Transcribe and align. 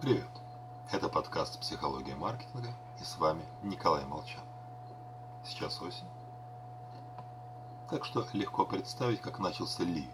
Привет! 0.00 0.28
Это 0.92 1.08
подкаст 1.08 1.58
«Психология 1.58 2.14
маркетинга» 2.14 2.72
и 3.00 3.02
с 3.02 3.18
вами 3.18 3.44
Николай 3.64 4.04
Молчан. 4.04 4.44
Сейчас 5.44 5.82
осень. 5.82 6.06
Так 7.90 8.04
что 8.04 8.24
легко 8.32 8.64
представить, 8.64 9.20
как 9.20 9.40
начался 9.40 9.82
ливень. 9.82 10.08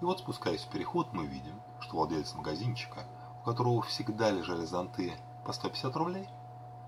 И 0.00 0.04
вот 0.06 0.20
спускаясь 0.20 0.62
в 0.62 0.70
переход, 0.70 1.12
мы 1.12 1.26
видим, 1.26 1.60
что 1.80 1.96
владелец 1.96 2.32
магазинчика, 2.32 3.04
у 3.42 3.44
которого 3.44 3.82
всегда 3.82 4.30
лежали 4.30 4.64
зонты 4.64 5.12
по 5.44 5.52
150 5.52 5.94
рублей, 5.96 6.26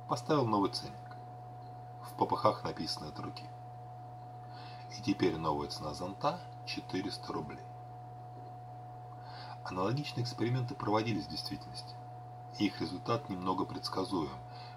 поставил 0.08 0.46
новый 0.46 0.70
ценник. 0.70 0.95
В 2.11 2.14
попыхах 2.16 2.64
написано 2.64 3.08
от 3.08 3.18
руки. 3.18 3.45
И 4.98 5.02
теперь 5.02 5.36
новая 5.36 5.68
цена 5.68 5.93
зонта 5.93 6.40
400 6.64 7.32
рублей. 7.34 7.61
Аналогичные 9.69 10.23
эксперименты 10.23 10.77
проводились 10.77 11.27
в 11.27 11.30
действительности. 11.30 11.96
Их 12.61 12.80
результат 12.80 13.29
немного 13.29 13.65
предсказуем. 13.65 14.30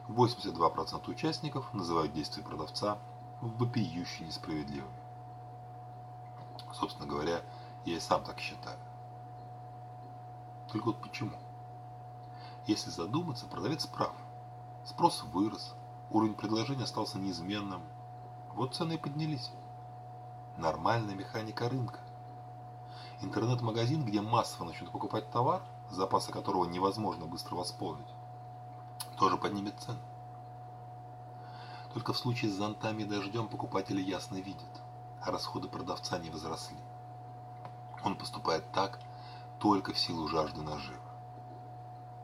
82% 0.08 1.08
участников 1.12 1.72
называют 1.76 2.12
действия 2.12 2.42
продавца 2.42 2.98
вопиюще 3.40 4.26
несправедливыми. 4.26 5.00
Собственно 6.74 7.08
говоря, 7.08 7.42
я 7.86 7.98
и 7.98 8.00
сам 8.00 8.24
так 8.24 8.40
считаю. 8.40 8.80
Только 10.72 10.86
вот 10.86 11.02
почему? 11.04 11.38
Если 12.66 12.90
задуматься, 12.90 13.46
продавец 13.46 13.86
прав. 13.86 14.16
Спрос 14.86 15.24
вырос, 15.24 15.76
уровень 16.10 16.34
предложения 16.34 16.86
остался 16.86 17.20
неизменным. 17.20 17.84
Вот 18.56 18.74
цены 18.74 18.94
и 18.94 18.98
поднялись. 18.98 19.52
Нормальная 20.58 21.14
механика 21.14 21.70
рынка. 21.70 22.00
Интернет-магазин, 23.22 24.06
где 24.06 24.22
массово 24.22 24.68
начнут 24.68 24.92
покупать 24.92 25.30
товар, 25.30 25.62
запасы 25.90 26.32
которого 26.32 26.64
невозможно 26.64 27.26
быстро 27.26 27.56
восполнить, 27.56 28.08
тоже 29.18 29.36
поднимет 29.36 29.78
цены. 29.78 30.00
Только 31.94 32.14
в 32.14 32.18
случае 32.18 32.50
с 32.50 32.56
зонтами 32.56 33.02
и 33.02 33.06
дождем 33.06 33.50
покупатели 33.50 34.02
ясно 34.02 34.38
видят, 34.38 34.82
а 35.22 35.32
расходы 35.32 35.68
продавца 35.68 36.18
не 36.18 36.30
возросли. 36.30 36.78
Он 38.06 38.16
поступает 38.16 38.72
так 38.72 39.02
только 39.60 39.92
в 39.92 40.00
силу 40.00 40.30
жажды 40.30 40.62
наживы. 40.62 40.98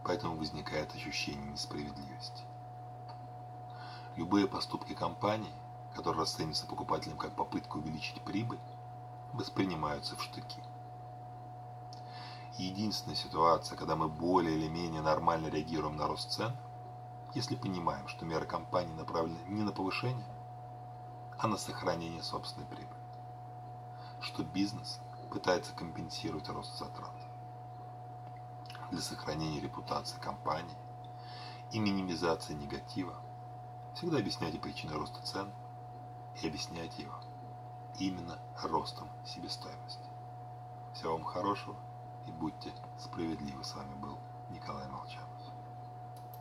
Поэтому 0.05 0.37
возникает 0.37 0.95
ощущение 0.95 1.51
несправедливости. 1.51 2.43
Любые 4.15 4.47
поступки 4.47 4.93
компании, 4.93 5.51
которые 5.93 6.21
расцениваются 6.21 6.67
покупателем 6.67 7.17
как 7.17 7.35
попытка 7.35 7.75
увеличить 7.75 8.21
прибыль, 8.21 8.59
воспринимаются 9.33 10.15
в 10.15 10.23
штыки 10.23 10.64
единственная 12.57 13.15
ситуация, 13.15 13.77
когда 13.77 13.95
мы 13.95 14.07
более 14.07 14.57
или 14.57 14.67
менее 14.67 15.01
нормально 15.01 15.47
реагируем 15.47 15.97
на 15.97 16.07
рост 16.07 16.31
цен, 16.31 16.55
если 17.33 17.55
понимаем, 17.55 18.07
что 18.07 18.25
меры 18.25 18.45
компании 18.45 18.93
направлены 18.93 19.39
не 19.47 19.63
на 19.63 19.71
повышение, 19.71 20.25
а 21.37 21.47
на 21.47 21.57
сохранение 21.57 22.23
собственной 22.23 22.67
прибыли. 22.67 22.87
Что 24.21 24.43
бизнес 24.43 24.99
пытается 25.31 25.73
компенсировать 25.73 26.47
рост 26.49 26.77
затрат. 26.77 27.11
Для 28.91 29.01
сохранения 29.01 29.59
репутации 29.59 30.17
компании 30.19 30.77
и 31.71 31.79
минимизации 31.79 32.53
негатива 32.53 33.19
всегда 33.95 34.17
объясняйте 34.17 34.59
причины 34.59 34.93
роста 34.93 35.21
цен 35.23 35.51
и 36.41 36.47
объясняйте 36.47 37.03
его 37.03 37.19
именно 37.99 38.39
ростом 38.63 39.09
себестоимости. 39.25 40.03
Всего 40.93 41.13
вам 41.13 41.23
хорошего 41.23 41.75
и 42.27 42.31
будьте 42.31 42.73
справедливы. 42.97 43.63
С 43.63 43.75
вами 43.75 43.93
был 43.95 44.17
Николай 44.49 44.87
Молчанов. 44.89 45.44